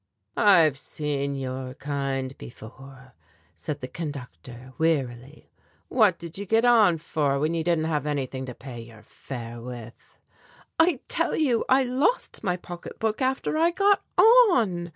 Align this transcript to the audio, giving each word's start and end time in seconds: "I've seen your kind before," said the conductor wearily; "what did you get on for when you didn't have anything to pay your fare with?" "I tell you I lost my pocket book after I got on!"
"I've 0.35 0.79
seen 0.79 1.35
your 1.35 1.75
kind 1.75 2.35
before," 2.39 3.13
said 3.55 3.81
the 3.81 3.87
conductor 3.87 4.73
wearily; 4.79 5.51
"what 5.89 6.17
did 6.17 6.39
you 6.39 6.47
get 6.47 6.65
on 6.65 6.97
for 6.97 7.37
when 7.37 7.53
you 7.53 7.63
didn't 7.63 7.83
have 7.83 8.07
anything 8.07 8.47
to 8.47 8.55
pay 8.55 8.81
your 8.81 9.03
fare 9.03 9.61
with?" 9.61 10.17
"I 10.79 11.01
tell 11.07 11.35
you 11.35 11.65
I 11.69 11.83
lost 11.83 12.43
my 12.43 12.57
pocket 12.57 12.97
book 12.97 13.21
after 13.21 13.59
I 13.59 13.69
got 13.69 14.01
on!" 14.17 14.89